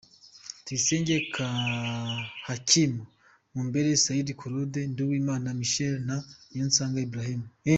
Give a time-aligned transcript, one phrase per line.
[0.63, 1.15] Tuyisenge
[2.47, 3.01] Hakimu,
[3.53, 6.15] Mumbele Sayiba korode, Nduwimana Midheli na
[6.51, 7.47] Niyonsenga Iburahimu.